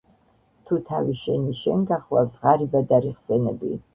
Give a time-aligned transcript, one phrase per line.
[0.69, 3.79] თუ თავი შენი შენ გახლავს, ღარიბად არ იხსენების